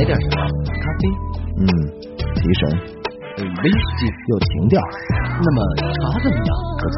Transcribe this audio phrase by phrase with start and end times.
[0.00, 0.36] 来点什么？
[0.64, 1.02] 咖啡？
[1.58, 1.62] 嗯，
[2.34, 2.60] 提神。
[3.36, 4.80] 呃，威士忌有情调。
[5.12, 6.50] 那么茶怎么样？
[6.78, 6.96] 不错，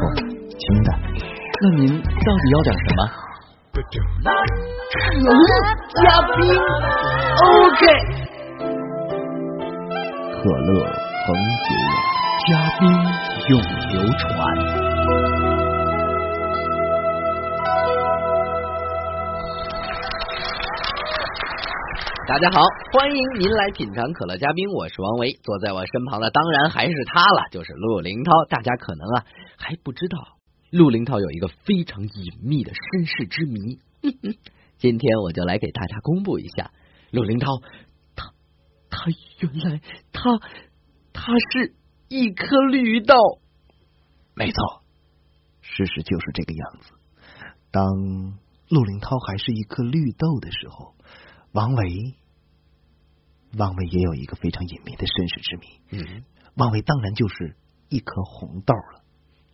[0.57, 0.89] 清淡。
[1.61, 2.99] 那您到底要点什么？
[3.73, 3.81] 可
[5.19, 5.27] 乐
[5.95, 6.01] 加
[6.37, 6.39] 冰
[7.43, 7.83] ，OK。
[10.31, 10.69] 可乐
[11.25, 11.27] 恒
[11.59, 12.81] 久远，加冰
[13.49, 13.51] 永
[13.91, 14.31] 流传。
[22.25, 22.61] 大家好，
[22.93, 28.31] 欢迎您来品尝可乐嘉宾，我是王维，坐在我身旁的当然还是他了，就是陆林涛。
[28.47, 29.25] 大家可能啊
[29.57, 30.37] 还不知道，
[30.71, 33.77] 陆林涛有一个非常隐秘的身世之谜，
[34.77, 36.71] 今天我就来给大家公布一下，
[37.11, 37.47] 陆林涛。
[38.15, 38.31] 他
[38.89, 39.81] 他原来
[40.13, 40.39] 他
[41.11, 41.75] 他是
[42.07, 43.15] 一颗绿豆，
[44.33, 44.81] 没错，
[45.61, 46.93] 事实就是这个样子。
[47.69, 47.83] 当
[48.69, 50.95] 陆林涛还是一颗绿豆的时候，
[51.53, 52.15] 王维，
[53.59, 55.65] 王维也有一个非常隐秘的身世之谜。
[55.91, 56.23] 嗯，
[56.55, 57.55] 王维当然就是
[57.89, 59.03] 一颗红豆了，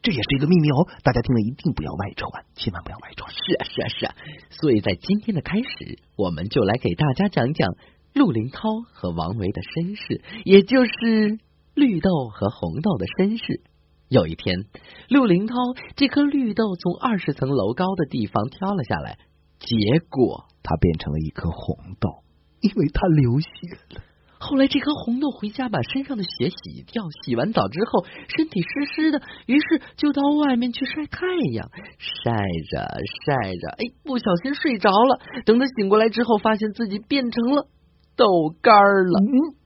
[0.01, 0.87] 这也是一个秘密哦。
[1.03, 3.29] 大家听了一定不要外传，千万不要外传。
[3.31, 4.15] 是啊，是啊，是啊。
[4.49, 7.75] 所以在今天的开始，我们就来给大家讲讲。
[8.13, 11.37] 陆林涛和王维的身世，也就是
[11.75, 13.61] 绿豆和红豆的身世。
[14.07, 14.65] 有一天，
[15.09, 15.53] 陆林涛
[15.95, 19.19] 这颗绿豆从二十层楼高的地方挑了下来，
[19.59, 22.23] 结果它变成了一颗红豆，
[22.61, 23.47] 因为它流血
[23.93, 24.01] 了。
[24.41, 28.05] 后来，这颗红豆回家把身上的血洗掉，洗完澡之后
[28.37, 32.31] 身体湿湿的，于是就到外面去晒太阳，晒
[32.71, 32.87] 着
[33.25, 35.19] 晒着，哎，不小心睡着了。
[35.43, 37.67] 等他醒过来之后，发现自己变成了。
[38.15, 38.25] 豆
[38.61, 39.19] 干了。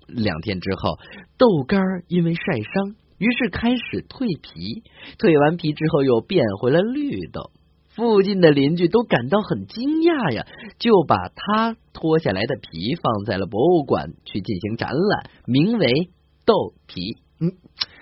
[0.07, 0.97] 两天之后，
[1.37, 4.81] 豆干因为晒伤，于是开始蜕皮。
[5.19, 7.51] 蜕完皮之后，又变回了绿豆。
[7.95, 10.47] 附近的邻居都感到很惊讶呀，
[10.79, 16.09] 就把他脱下来的皮放在了博物馆去进行展览，名为
[16.45, 17.17] 豆皮。
[17.39, 17.53] 嗯，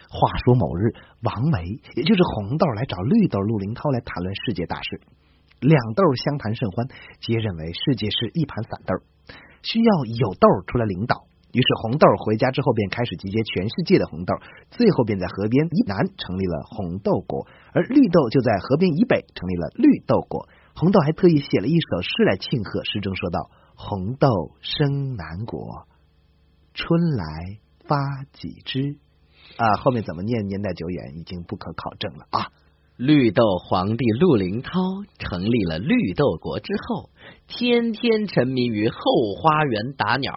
[0.09, 5.01] 话说某日，王维也就是红豆来找绿豆陆林涛来谈论世界大事，
[5.59, 6.87] 两豆相谈甚欢，
[7.19, 8.95] 皆认为世界是一盘散豆。
[9.63, 14.33] 需要有豆出来领导，于是红豆回家之后便开始集结全世界的红豆，
[14.69, 20.47] 最后便在河边以南成立了红豆国，而绿豆就在河边以北成立了绿豆国。
[20.73, 24.29] 红豆还特意写了一首诗来庆贺，诗中说道：“红豆
[24.61, 25.87] 生南国，
[26.73, 28.97] 春来发几枝。”
[29.57, 30.47] 啊，后面怎么念？
[30.47, 32.47] 年代久远，已经不可考证了啊。
[33.01, 34.69] 绿豆皇帝陆林涛
[35.17, 37.09] 成立了绿豆国之后，
[37.47, 38.95] 天天沉迷于后
[39.41, 40.31] 花园打鸟，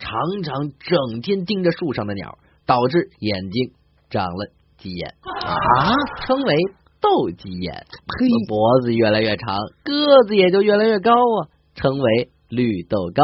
[0.00, 3.70] 常常整天盯着树上的鸟，导致眼睛
[4.10, 5.94] 长了鸡眼啊，
[6.26, 6.56] 称为
[7.00, 7.74] 斗鸡眼。
[7.74, 8.26] 呸！
[8.48, 11.46] 脖子越来越长，个子也就越来越高啊，
[11.76, 13.22] 称为绿豆高。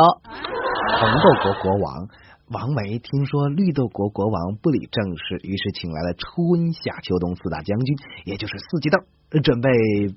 [1.00, 2.06] 红豆国国王。
[2.48, 9.00] 王维听说绿豆国国王不理政事，于是请来了春夏秋冬四大将军，也就是四季豆，
[9.40, 9.68] 准备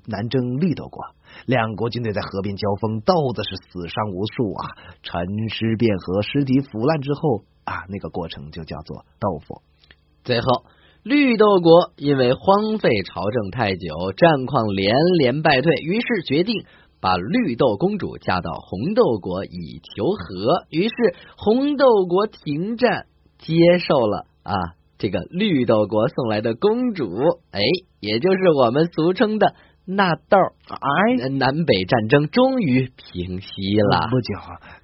[0.06, 1.02] 南征绿豆国。
[1.46, 4.62] 两国军队在河边交锋，豆子是死伤无数啊，
[5.02, 9.62] 沉尸遍河，尸体腐烂之后啊，那个过程就叫做豆腐。
[10.22, 10.46] 最后，
[11.02, 16.64] 绿豆国因为荒废朝政太久，战况连连败退，于是决定。
[17.00, 20.94] 把绿豆公主嫁到红豆国以求和，于是
[21.36, 23.06] 红豆国停战，
[23.38, 24.54] 接受了啊
[24.98, 27.08] 这个绿豆国送来的公主，
[27.52, 27.60] 哎，
[28.00, 29.54] 也就是我们俗称的
[29.86, 30.36] 纳豆。
[30.68, 34.08] 哎，南北战争终于平息了。
[34.10, 34.34] 不久，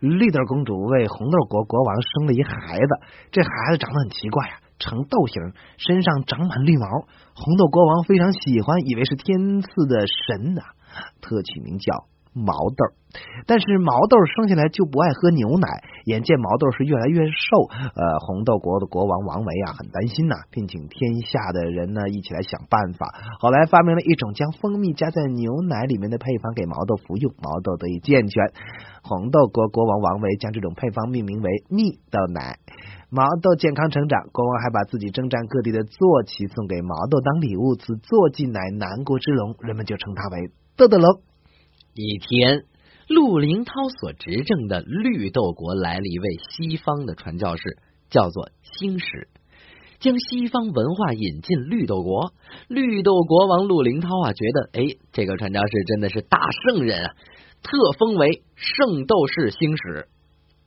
[0.01, 2.89] 绿豆公主为红豆国国王生了一孩子，
[3.31, 6.87] 这孩子长得很奇怪啊，呈豆形，身上长满绿毛。
[7.35, 10.63] 红豆国王非常喜欢，以为是天赐的神呐。
[11.21, 12.85] 特取名叫毛豆，
[13.47, 15.67] 但是毛豆生下来就不爱喝牛奶。
[16.05, 23.09] 眼见毛豆是越来越瘦，呃，红豆国的国王王维啊很担心呐，聘请天下的人呢一起来想办法。
[23.41, 28.53] 后来发明了一种将蜂蜜加在牛奶里面的配方给毛豆服用，毛豆得以健全。
[29.03, 32.59] 红豆国国王王维将这种配方命名为蜜豆奶，
[33.09, 34.29] 毛豆健康成长。
[34.31, 40.51] 国王还把自己征战各地的坐骑送给毛豆当礼物，此坐骑乃南国之龙，人们就称它为。
[40.77, 41.23] 豆豆龙。
[41.95, 42.65] 一天，
[43.09, 47.79] 陆林涛所执政的绿豆国来了一位西方的传教士，
[48.11, 49.29] 叫做星矢，
[50.01, 52.35] 将西方文化引进绿豆国。
[52.69, 56.39] 绿豆国王陆林涛啊，觉得哎，这个传教士真的是大
[56.69, 57.15] 圣人啊，
[57.63, 60.09] 特封为圣斗士星矢。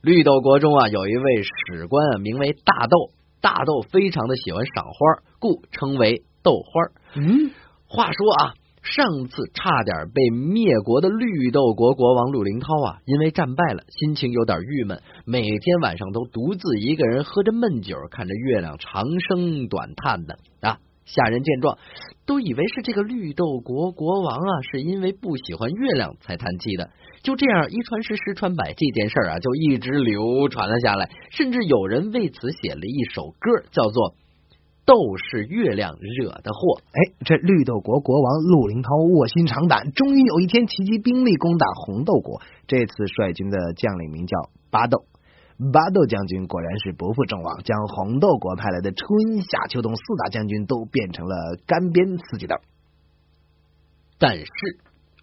[0.02, 6.70] 绿豆国中啊，有一位史官啊，名为大豆，大豆非常的喜欢赏花，故称为豆花。
[7.14, 7.52] 嗯，
[7.86, 8.54] 话说啊。
[8.82, 20.78] 上次差点被灭国的绿豆国国王陆林涛啊，因为战败了，心情有点郁闷，每天晚上都独自一个人喝着闷酒，看着月亮长生短叹的啊。
[21.06, 21.76] 下人见状，
[22.24, 26.90] 都以为是这个绿豆国国王啊，是因为不喜欢月亮才叹气的。
[27.24, 31.10] 就这样，一传十，十传百，这件事啊，就一直流传了下来。
[31.32, 34.14] 甚至有人为此写了一首歌，叫做。
[34.90, 36.80] 都是月亮惹的祸。
[36.90, 42.42] 哎，这绿豆国国王陆林涛卧薪尝胆，终于有一天齐集兵力攻打红豆国。
[42.66, 44.36] 这次率军的将领名叫
[44.68, 45.04] 巴豆，
[45.72, 51.36] 巴豆将军果然是不负众望，将红豆国派来的春夏秋冬四大将军都变成了
[51.68, 52.56] 干煸四季豆。
[54.18, 54.46] 但是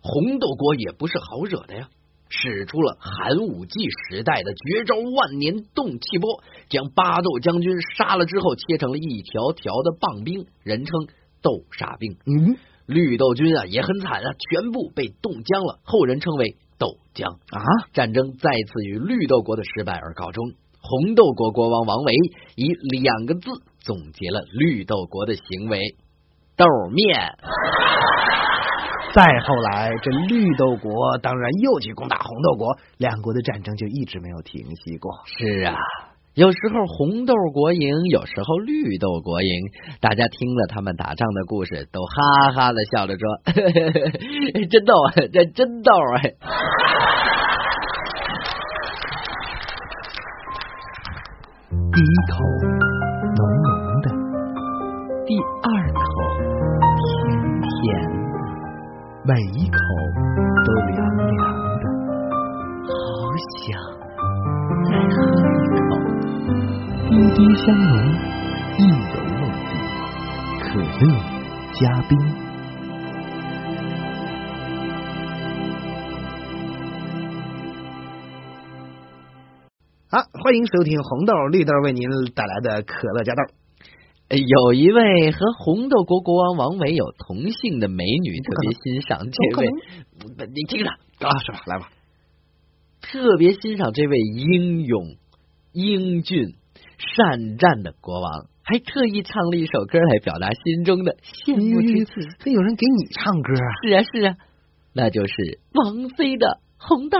[0.02, 1.90] 红豆国也不是好惹的呀。
[2.30, 3.80] 使出了寒武纪
[4.10, 11.08] 时代的绝招万年冻气波，将巴豆将军杀了之后，切成了一条条的棒冰，人称
[11.42, 12.18] 豆沙冰。
[12.26, 17.64] 嗯，绿豆军啊也很惨啊，全部被冻僵了，后人称为豆浆啊。
[17.94, 20.52] 战争再次以绿豆国的失败而告终。
[20.80, 22.14] 红豆国国王王维
[22.56, 22.68] 以
[23.02, 23.50] 两个字
[23.80, 25.80] 总结了绿豆国的行为：
[26.56, 27.38] 豆面。
[29.18, 35.12] 再后来，这绿豆国当然又去攻打红豆国，两国的战争就一直没有停息过。
[35.26, 35.74] 是啊，
[36.36, 39.50] 有时候红豆国赢，有时候绿豆国赢。
[40.02, 43.28] 大家听了他们打仗的故事，都哈哈的笑着说
[44.70, 44.94] ：“真逗，
[45.34, 46.34] 这真逗哎！”
[51.92, 52.16] 第一
[59.28, 59.78] 每一口
[60.66, 61.28] 都凉凉
[61.82, 61.84] 的，
[62.88, 62.96] 好
[63.52, 63.68] 想
[64.86, 65.92] 再喝一口。
[67.10, 67.92] 滴滴香浓，
[68.78, 69.70] 意犹未尽。
[70.62, 71.04] 可乐
[71.74, 72.12] 加冰。
[80.10, 83.44] 好，欢迎收听红豆绿豆为您带来的可乐加豆。
[84.30, 89.68] 有一位和红豆国国王王维有同姓的美女，特别欣赏这位。
[90.54, 91.60] 你听着啊，是吧？
[91.66, 91.90] 来吧，
[93.02, 95.16] 特别欣赏这位英勇、
[95.72, 96.56] 英俊、
[96.98, 102.14] 善战的国王，还特意唱了一首歌来表达心中的羡慕之情。
[102.40, 103.72] 还有人给你唱歌啊？
[103.82, 104.36] 是啊，是啊，
[104.94, 107.18] 那就是王菲的《红豆》。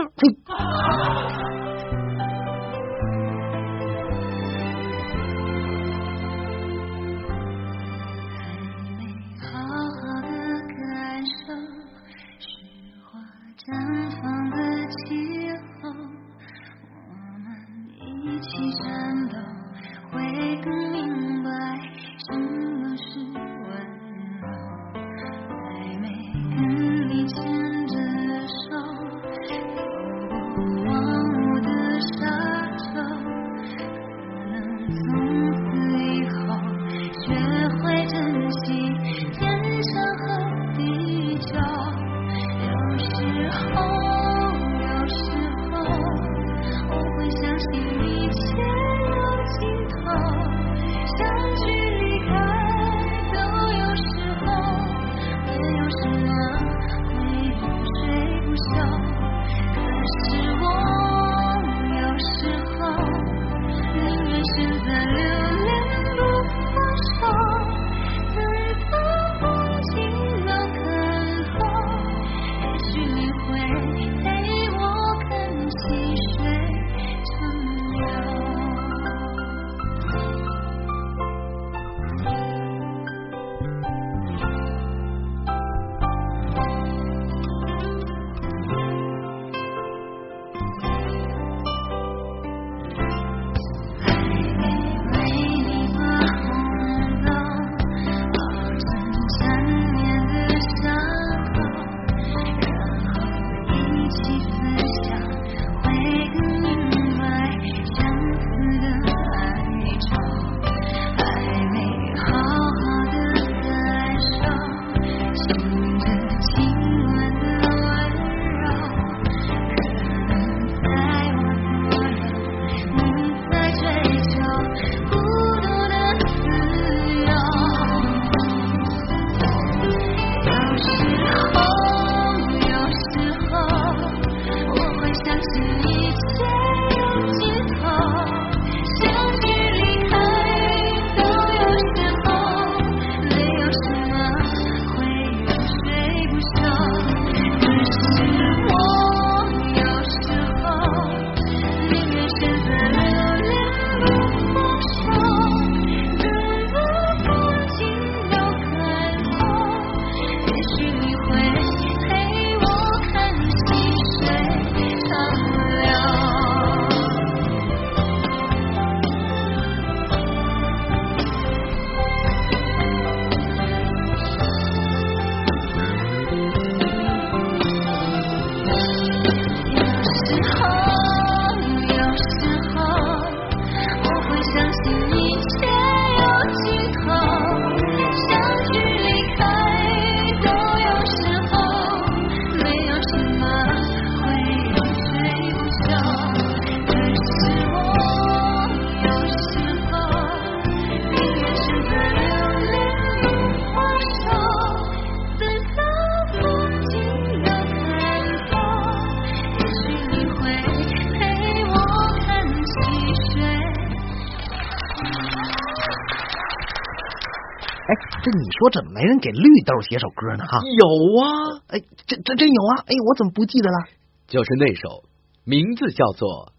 [217.88, 220.44] 哎，这你说怎么没人给绿豆写首歌呢？
[220.44, 220.86] 哈，有
[221.22, 222.84] 啊，哎，这这真有啊！
[222.86, 223.88] 哎，我怎么不记得了？
[224.26, 225.04] 就是那首，
[225.44, 226.28] 名字叫做《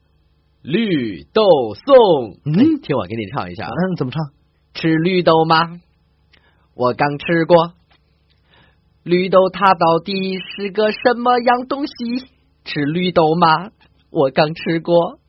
[0.63, 1.43] 绿豆
[1.75, 1.95] 颂》。
[2.45, 3.69] 嗯哎听我给你唱一下啊。
[3.69, 4.19] 嗯，怎么唱？
[4.73, 5.79] 吃绿豆吗？
[6.73, 7.73] 我刚吃过。
[9.03, 12.25] 绿豆它到底是个什么样东西？
[12.65, 13.69] 吃绿豆吗？
[14.09, 15.19] 我刚吃过。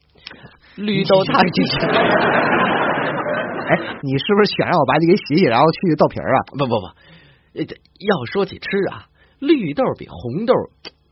[0.76, 1.87] 绿豆它这这
[3.70, 6.38] 哎，你是不是想让我把你给洗洗，然后去豆皮儿啊？
[6.58, 6.86] 不不不，
[7.54, 9.06] 呃这要说起吃啊，
[9.38, 10.54] 绿豆比红豆，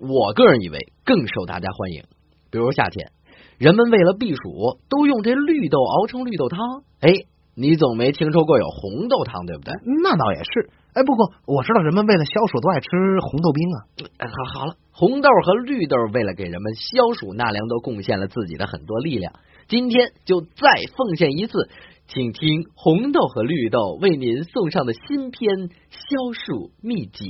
[0.01, 2.03] 我个人以为更受大家欢迎。
[2.51, 3.13] 比如夏天，
[3.59, 6.59] 人们为了避暑，都用这绿豆熬成绿豆汤。
[7.01, 7.13] 哎，
[7.55, 9.73] 你总没听说过有红豆汤，对不对？
[10.03, 10.71] 那倒也是。
[10.95, 12.89] 哎，不过我知道人们为了消暑都爱吃
[13.31, 13.79] 红豆冰啊。
[14.19, 19.33] 哎，好好了，红豆和绿豆为了给人们消暑纳凉，都贡献了自己的很多力量。
[19.69, 20.49] 今天就再
[20.97, 21.69] 奉献一次，
[22.09, 27.29] 请听红豆和绿豆为您送上的新篇消暑秘籍。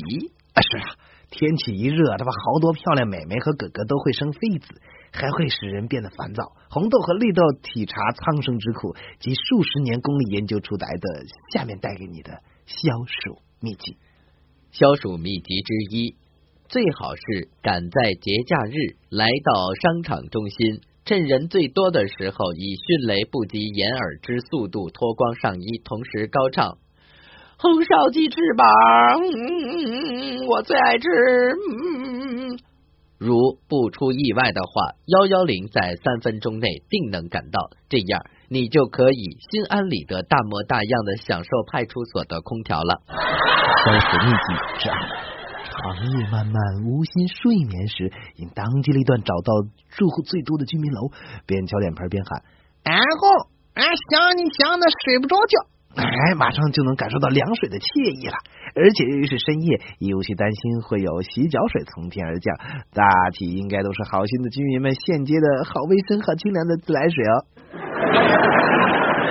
[0.55, 0.95] 啊，是啊，
[1.31, 4.81] 天气一热，这不好多漂亮美眉和哥哥都会生痱子，
[5.13, 6.53] 还会使人变得烦躁。
[6.71, 13.97] 红豆和绿豆体察苍生之苦及数十年功力研究出来的，下面带给你的消暑秘籍。
[14.71, 16.15] 消暑秘籍之一，
[16.69, 26.77] 最好是赶在节假日来到商场中心，趁人最多的时候，以迅雷不及掩耳之速度脱光上衣，同时高唱。
[27.57, 28.67] 红烧鸡翅膀，
[30.49, 31.09] 我最爱吃。
[33.19, 43.01] 如不出意外的话，幺幺零在三分钟内定能赶到，这样你就可以心安理得、大模大样的享受派出所的空调了。
[43.09, 44.39] 消暑秘籍
[44.83, 45.38] 是二。
[45.79, 46.55] 长夜漫漫，
[46.85, 51.11] 无心睡眠时，因当机立断找到住户最多的居民楼，
[51.47, 52.43] 边敲脸盆边喊
[52.83, 58.35] ：“然后，俺想你想的睡不着觉。”哎，马上就能感受到凉水的惬意了。
[58.75, 62.55] 而且由于是深夜，也无需担心会有洗脚水从天而降，
[62.93, 67.35] 大体应该都是好心的居民们现接的好卫生、好清凉的自来水哦。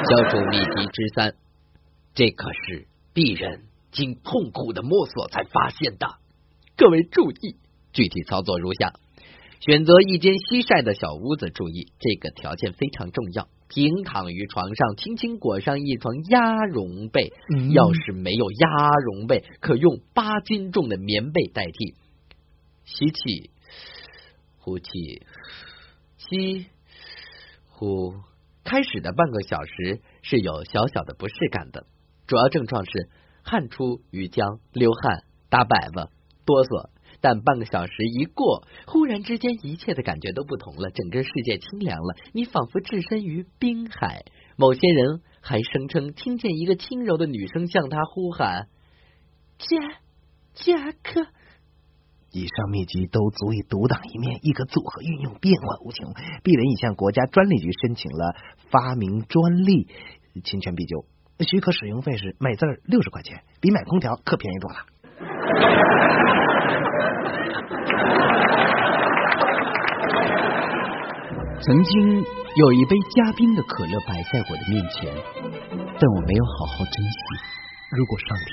[0.07, 1.33] 消暑秘籍之三，
[2.15, 6.07] 这可是鄙人经痛苦的摸索才发现的。
[6.77, 7.55] 各位注意，
[7.91, 8.93] 具体操作如下：
[9.61, 13.47] 选择一间西晒的小屋子，注意这个条件非常重要。
[13.67, 17.33] 平躺于床上，轻轻裹上一床鸭绒被。
[17.51, 21.95] 嗯要是没有鸭绒被，可用八斤重的棉被代替。
[22.85, 23.49] 吸气，
[24.59, 25.25] 呼气，
[26.17, 26.67] 吸，
[27.69, 28.13] 呼。
[28.63, 31.87] 开始的半个小时是有小小的不适感的，
[32.27, 33.09] 主要症状是
[33.41, 36.09] 汗出鱼浆、流汗、打摆子、
[36.47, 36.89] 哆嗦。
[37.19, 44.23] 但半个小时一过，忽然之间一切的感觉都不同了，整个世界清凉了，你仿佛置身于滨海。
[44.55, 48.67] 某些人还声称听见一个轻柔的女声向他呼喊
[49.57, 49.77] ：“杰
[50.53, 51.25] 杰克。”
[52.31, 56.13] 以上秘籍都足以独当一面，一个组合运用变化无穷。
[56.43, 58.35] 鄙人已向国家专利局申请了
[58.69, 59.87] 发明专利，
[60.43, 61.05] 侵权必究。
[61.39, 64.85] 许可使用费是每字六十块钱，比买空调可便宜多了。
[71.61, 72.23] 曾经
[72.55, 75.11] 有一杯加冰的可乐摆在我的面前，
[75.99, 77.19] 但我没有好好珍惜。
[77.91, 78.47] 如果上天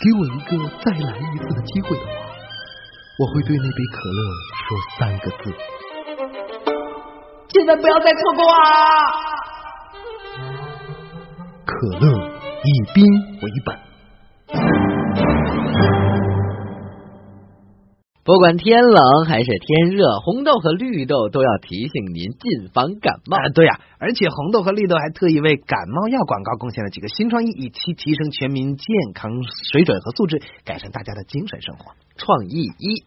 [0.00, 2.10] 给我一个再来一次的机会的话，
[3.18, 4.20] 我会对那杯可乐
[4.68, 5.44] 说三个字：
[7.48, 8.54] 千万不要再错过啊！
[11.64, 12.06] 可乐
[12.62, 13.02] 以冰
[13.42, 13.74] 为本。
[18.26, 23.36] 不管天冷还是天热，红豆和绿豆都要提醒您谨防感冒。
[23.36, 29.30] 啊，对呀、而且红豆和绿豆还特意为感冒药广告贡献了几个新创意，以期提升全民健康
[29.70, 31.92] 水准和素质，改善大家的精神生活。
[32.16, 33.04] 创意一，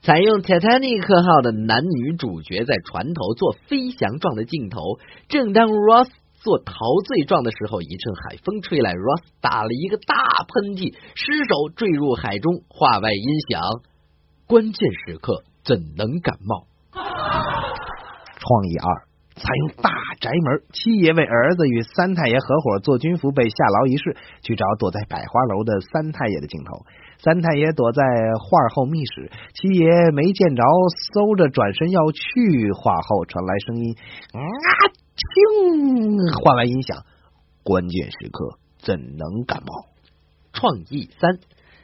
[0.00, 4.78] 采用 Titanic 号的男女主角在船头做飞翔状的镜头。
[5.26, 6.72] 正当 Ross 做陶
[7.08, 10.14] 醉状的时候，一阵海风吹来，Ross 打了一个大
[10.46, 13.60] 喷嚏，失手坠入海中，话外音响。
[14.52, 16.66] 关键时刻怎能感冒？
[16.92, 19.88] 创意二，采用大
[20.20, 26.84] 宅门，七爷为儿子与三太爷合伙做军服被下牢一事，去找躲在百花楼的三太爷的镜头。
[27.16, 28.02] 三太爷躲在
[28.38, 30.62] 画后密室，七爷没见着，
[31.14, 33.96] 搜着转身要去，画后传来声音
[34.34, 34.38] 啊
[35.16, 37.06] 听，换完音响，
[37.64, 39.88] 关键时刻怎能感冒？
[40.52, 41.38] 创意三。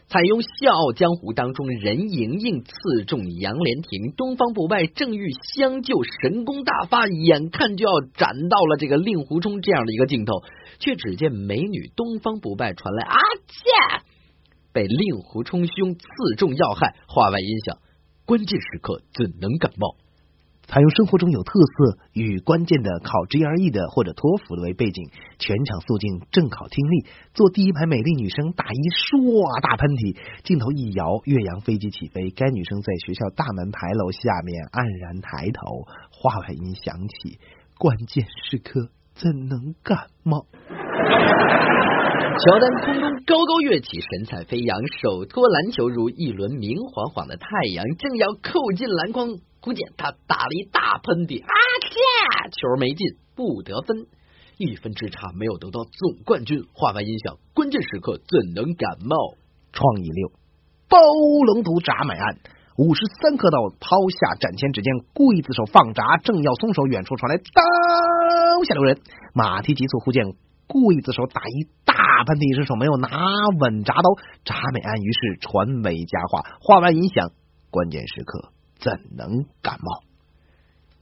[0.08, 10.42] 采用《笑傲江湖》当中任盈盈刺中杨莲亭，东方不败正欲相救，神功大发，眼看就要斩到了这个令狐冲这样的一个镜头，
[10.78, 13.16] 却只见美女东方不败传来啊
[13.48, 14.02] 切，
[14.72, 16.06] 被令狐冲兄刺
[16.38, 17.76] 中要害，话外音响，
[18.24, 19.96] 关键时刻怎能感冒？
[20.68, 25.08] 采用生活中有特色与关键的考 GRE 的或者托福的为背景，
[25.38, 27.06] 全场肃静，正考听力。
[27.32, 32.28] 坐第一排美丽女生打一唰大喷嚏，镜头一摇，岳阳飞机起飞。
[32.36, 37.40] 该女生在学校大门牌楼下面黯然抬头，话外音响起，
[37.78, 40.44] 关键时刻怎能感冒？
[42.38, 49.28] 乔丹空中高高跃起，神采飞扬，手托篮球如一轮明晃晃的太阳，正要扣进篮筐，
[49.60, 51.50] 忽见他打了一大喷嚏，啊
[51.82, 51.98] 切！
[52.52, 54.06] 球没进，不得分，
[54.56, 56.62] 一分之差，没有得到总冠军。
[56.74, 59.34] 话外音响，关键时刻怎能感冒？
[59.72, 60.30] 创意六，
[60.88, 60.96] 包
[61.44, 62.38] 龙图铡买案。
[62.78, 69.00] 五十三颗刀抛下斩前，只见刽子手放闸，正要松手，远处传来刀下留人，
[69.34, 70.22] 马蹄急促，忽见
[70.68, 73.06] 刽子手打一大打喷嚏，伸手没有拿
[73.62, 74.10] 稳铡刀，
[74.42, 76.42] 铡美案于是传为佳话。
[76.58, 77.30] 话外音响，
[77.70, 78.50] 关键时刻
[78.82, 80.02] 怎能感冒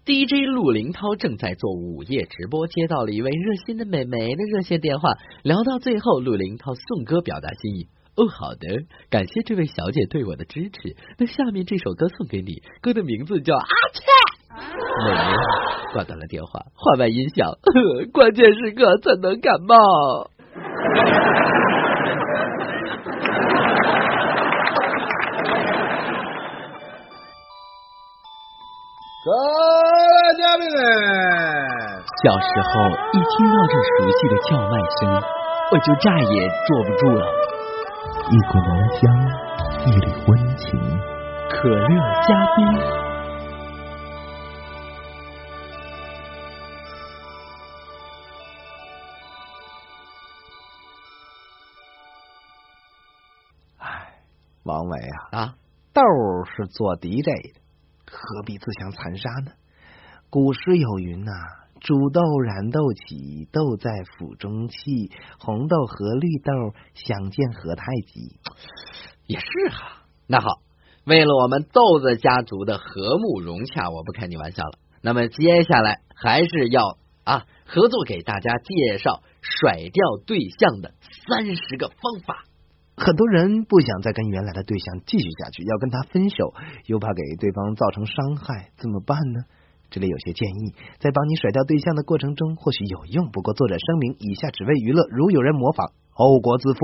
[0.05, 5.09] ？DJ 陆林涛正在做午夜直播，接到了一位热心的美眉的热线电话。
[5.43, 7.89] 聊到最后，陆林涛送歌表达心意。
[8.21, 10.97] 哦，好的，感谢这位小姐对我的支持。
[11.17, 14.05] 那下面这首歌送给你，歌的名字叫《阿切》。
[15.07, 15.37] 美眉
[15.95, 17.57] 挂断了电话，话外音响，
[18.13, 20.29] 关键时刻怎能感冒？
[20.57, 20.63] 各
[29.33, 29.37] 位
[30.39, 30.79] 嘉宾们，
[32.23, 32.71] 小时候
[33.13, 35.21] 一听到这熟悉的叫卖声，
[35.73, 37.21] 我就再也坐不住了。
[38.31, 39.03] 一股浓香，
[39.85, 40.65] 一缕温情，
[41.51, 41.89] 可乐
[42.23, 42.59] 加冰。
[54.67, 54.99] 王维
[55.31, 55.55] 啊，啊，
[55.93, 56.03] 豆
[56.45, 57.25] 是做 DJ
[57.55, 57.61] 的，
[58.11, 59.53] 何必自相残杀呢？
[60.29, 61.31] 古诗有云呐、
[61.81, 65.13] 煮豆燃豆萁，豆在釜中泣。
[65.39, 66.53] 红豆和绿豆，
[66.95, 68.41] 相见何太急。
[69.29, 70.03] 也是哈。
[70.27, 70.49] 那好，
[71.05, 74.79] 为了我们豆子家族的和睦融洽，我不开你玩笑了。
[75.01, 80.95] 那么接下来还是要啊合作给大家介绍甩掉对象的
[81.29, 82.46] 三十个方法。
[82.97, 86.55] 很多人不想再跟原来的对象继续下去，要跟他分手，
[86.87, 89.45] 又怕给对方造成伤害，怎么办呢？
[89.91, 96.81] 这里有些建议，在帮你甩掉对象的过程中或许有用，不过作者声明，以下只为娱乐，如有人模仿，后果自负。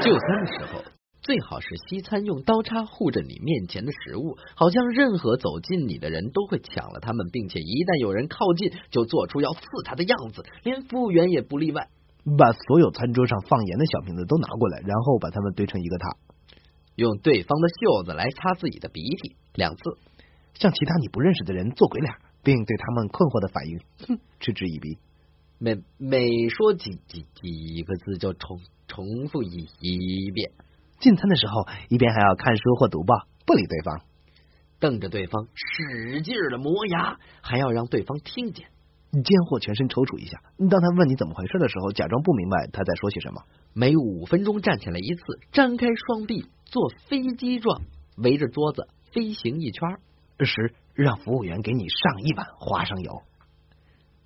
[0.00, 0.82] 就餐的时候，
[1.20, 11.88] 最好是西餐用刀叉护着你面前的食物，好像任何走近你的人都会抢了他们，并且一旦有人靠近，就做出要刺他的样子，连服务员也不例外。
[12.38, 16.16] 把所有餐桌上放盐的小瓶子都拿过来，然后把它们堆成一个塔，
[16.96, 19.82] 用对方的袖子来擦自己的鼻涕两次。
[20.54, 24.98] 向其他你不认识的人做鬼脸，并对他们困惑的反应，哼，嗤之以鼻。
[25.58, 30.52] 每每说几几几个字就重重复一一遍，
[31.00, 34.00] 进餐的时候，一边还要看书或读报，不理对方。
[34.80, 38.68] 瞪着对方使劲的磨牙，还要让对方听见。
[39.22, 43.42] 奸货全身抽搐一下，当他问你怎么回事的时候，假装不明白他在说些什么。
[43.72, 45.22] 每五分钟站起来一次，
[45.52, 47.82] 张开双臂做飞机状，
[48.16, 49.88] 围着桌子飞行一圈。
[50.40, 53.22] 十，让服务员给你上一碗花生油。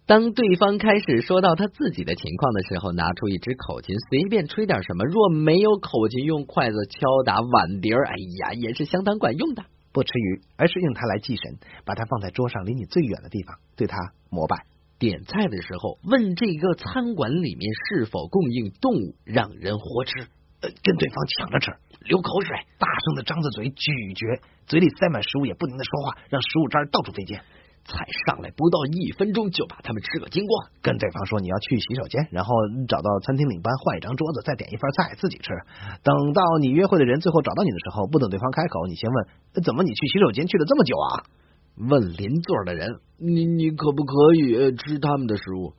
[0.06, 5.04] 当对方开始说到他自己的情况的时候，拿出一支口琴，随便吹点什么。
[5.04, 9.64] 若没有口琴，用筷子敲打碗碟儿，哎呀，也是相当管用的。
[9.92, 13.96] 不吃鱼，而是用它来祭神，把它放在桌上离你最远的地方，对它
[14.30, 14.64] 膜拜。
[14.98, 20.26] 点菜的时候，问这个餐馆里面是否供应动物，让人活吃，
[20.60, 27.42] 呃，跟对方抢着吃，流口水，大声的张着嘴咀嚼，嘴里塞满食物，也不停的说话，让食物渣到处飞溅。
[27.88, 32.52] 菜上来不到一分钟就把他们吃个精光，跟对方说你要去洗手间，然后
[32.86, 35.48] 找到餐厅领班换一张桌子，再点一份菜自己吃。
[36.02, 41.24] 等到你约会的人最后找到你的时候，不等对方开口，你先问怎么你去洗手间去了这么久啊？
[41.78, 45.74] 问邻座的人，你你可不可以吃他们的食物？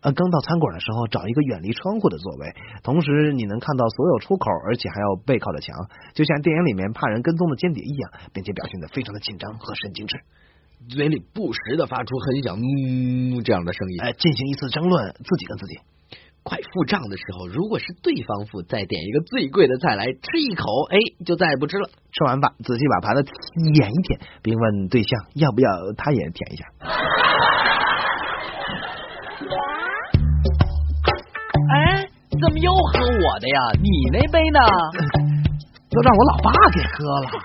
[0.00, 5.76] 呃，刚到餐馆的时候，找一个远离窗户的座位，同时你能看到所有出口，而且还要背靠着墙，
[6.14, 10.16] 就像电影里面怕人跟踪的间谍一样，并且表现的非常的紧张和神经质。
[10.88, 15.78] 嘴里不时的发出很响嗯这样的声音，哎，进行一次争论，自己跟自己。
[16.42, 21.88] 快付账的时候，如果是对方付，再点一个最贵的菜来吃一口，哎，就再也不吃了。
[22.12, 26.64] 吃完饭，仔细把盘子舔一舔，并问对象要不要他也舔一下。
[31.72, 32.08] 哎，
[32.40, 33.70] 怎么又喝我的呀？
[33.80, 34.58] 你那杯呢？
[35.90, 37.30] 都让我老爸给喝了。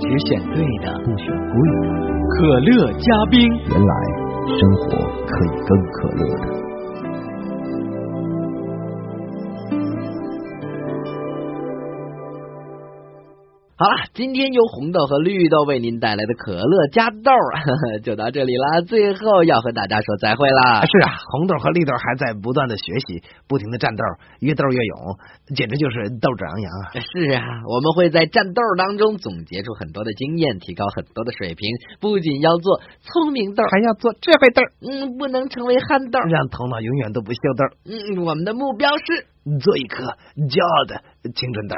[0.00, 1.74] 只选对的，不选贵的。
[2.30, 3.94] 可乐加冰，原来
[4.58, 4.84] 生活
[5.26, 6.49] 可以更可乐的。
[13.80, 17.32] 好了，今天由红豆和绿豆为您带来的可乐加豆
[18.04, 18.82] 就到这里啦。
[18.82, 20.84] 最后要和大家说再会啦。
[20.84, 24.04] 是啊，红豆和绿豆还在不断的学习，不停的战斗，
[24.40, 25.16] 越斗越勇，
[25.56, 26.92] 简直就是斗志昂扬啊！
[26.92, 27.40] 是啊，
[27.72, 31.66] 我们会在战斗当中总结出很多的经验，提高很多的水平。
[32.02, 34.60] 不仅要做聪明豆，还要做智慧豆。
[34.84, 37.64] 嗯，不能成为憨豆，让头脑永远都不秀豆。
[37.88, 39.24] 嗯，我们的目标是
[39.58, 41.76] 做一颗骄傲的青春豆。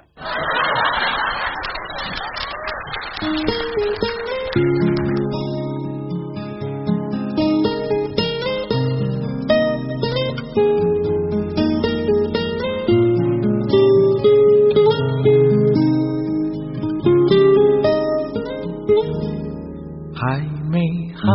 [20.14, 20.38] 还
[20.70, 20.78] 没
[21.14, 21.26] 好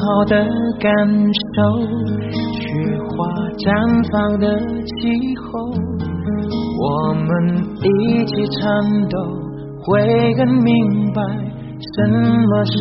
[0.00, 0.34] 好的
[0.80, 0.90] 感
[1.54, 1.60] 受
[2.52, 2.62] 雪
[3.08, 3.16] 花
[3.58, 3.64] 绽
[4.10, 4.44] 放的
[4.84, 5.46] 气候，
[6.78, 7.24] 我们
[7.82, 8.62] 一起颤
[9.08, 9.14] 抖，
[9.86, 11.22] 会更明白
[11.94, 12.74] 什么是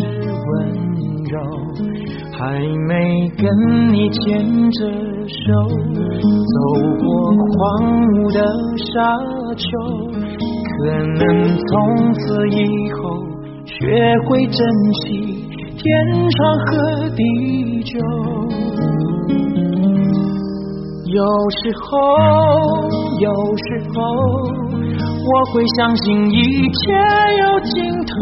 [0.50, 0.54] 温
[1.32, 1.34] 柔。
[2.38, 3.48] 还没跟
[3.94, 4.80] 你牵着
[5.26, 5.44] 手，
[6.52, 6.58] 走
[7.00, 7.06] 过
[7.54, 7.58] 荒
[8.08, 8.38] 芜的
[8.91, 8.94] 沙
[9.56, 9.65] 丘，
[10.68, 10.84] 可
[11.15, 11.24] 能
[11.56, 11.72] 从
[12.13, 12.60] 此以
[12.91, 13.00] 后
[13.65, 13.74] 学
[14.28, 14.60] 会珍
[15.06, 15.46] 惜。
[15.78, 15.84] 天
[16.32, 16.72] 长和
[17.15, 17.22] 地
[17.84, 17.94] 久，
[21.13, 21.86] 有时候，
[23.20, 23.96] 有时候，
[25.28, 26.80] 我会相信一切
[27.42, 27.74] 有尽
[28.06, 28.14] 头，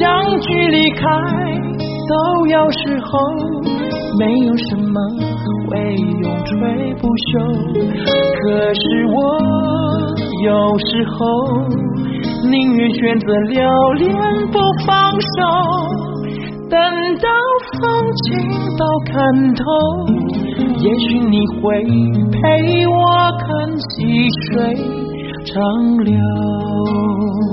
[0.00, 1.00] 相聚离开
[2.08, 2.12] 都
[2.48, 3.10] 有时候，
[4.18, 4.98] 没有什么
[5.68, 5.78] 会
[6.20, 6.54] 永垂
[7.00, 7.30] 不朽。
[8.42, 8.82] 可是
[9.14, 9.16] 我
[10.44, 11.16] 有时候
[12.50, 14.10] 宁愿选择留恋
[14.50, 15.38] 不放手。
[16.70, 16.78] 等
[17.16, 17.28] 到
[17.80, 17.82] 风
[18.24, 18.26] 景
[18.76, 19.14] 都看
[19.54, 19.64] 透，
[20.84, 21.82] 也许你会
[22.30, 22.36] 陪
[22.86, 22.98] 我
[23.38, 23.46] 看
[23.78, 24.76] 细水
[25.48, 27.47] 长流。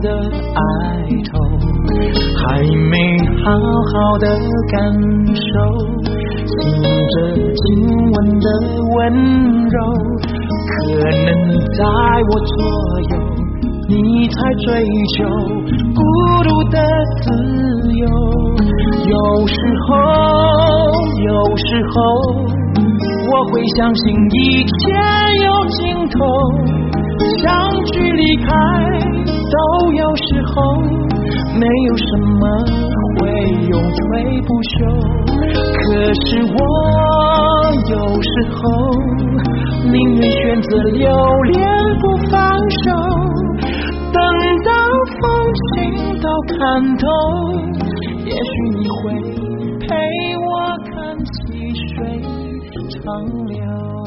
[0.00, 0.60] 的哀
[1.24, 1.30] 愁。
[2.36, 2.94] 还没
[3.44, 3.44] 好
[3.92, 4.26] 好的
[4.72, 4.76] 感
[5.34, 5.52] 受，
[6.46, 6.58] 醒
[7.10, 7.60] 着亲
[8.12, 8.46] 吻的
[8.96, 8.98] 温
[9.66, 9.76] 柔，
[10.66, 10.76] 可
[11.24, 11.28] 能
[11.76, 11.80] 在
[12.30, 12.50] 我左
[13.10, 13.12] 右。
[13.88, 14.68] 你才追
[15.16, 15.18] 求
[15.94, 16.00] 孤
[16.44, 16.76] 独的
[17.22, 17.26] 自
[17.96, 18.04] 由，
[19.08, 19.54] 有时
[19.88, 19.90] 候，
[21.24, 21.96] 有时候
[23.32, 24.70] 我会相信一切
[25.44, 26.18] 有尽头，
[27.42, 27.48] 相
[27.86, 28.48] 聚离开
[29.50, 29.56] 都
[29.92, 30.54] 有时候，
[31.58, 32.42] 没有什么
[33.16, 33.18] 会
[33.68, 34.00] 永垂
[34.42, 34.74] 不朽。
[35.76, 35.82] 可
[36.14, 36.56] 是我
[37.90, 38.60] 有时候
[39.90, 41.08] 宁愿选择留
[41.44, 41.58] 恋
[42.00, 42.38] 不放
[42.84, 42.84] 手。
[44.12, 44.18] 等
[44.64, 44.70] 到
[45.20, 45.22] 风
[45.76, 46.26] 景都
[46.58, 46.58] 看
[46.96, 47.06] 透，
[48.24, 48.94] 也许你会
[49.80, 49.88] 陪
[50.36, 50.48] 我
[50.90, 50.92] 看
[51.24, 51.38] 细
[51.94, 52.20] 水
[52.90, 53.00] 长
[53.46, 53.99] 流。